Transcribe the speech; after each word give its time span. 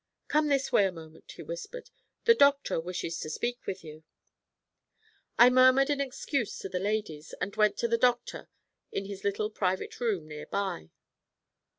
'Come 0.29 0.47
this 0.47 0.71
way 0.71 0.87
a 0.87 0.91
moment,' 0.91 1.31
he 1.33 1.43
whispered. 1.43 1.91
'The 2.25 2.33
doctor 2.33 2.79
wishes 2.79 3.19
to 3.19 3.29
speak 3.29 3.67
with 3.67 3.83
you.' 3.83 4.03
I 5.37 5.51
murmured 5.51 5.91
an 5.91 6.01
excuse 6.01 6.57
to 6.57 6.69
the 6.69 6.79
ladies, 6.79 7.35
and 7.39 7.55
went 7.55 7.77
to 7.77 7.87
the 7.87 7.99
doctor 7.99 8.49
in 8.91 9.05
his 9.05 9.23
little 9.23 9.51
private 9.51 9.99
room 9.99 10.27
near 10.27 10.47
by. 10.47 10.89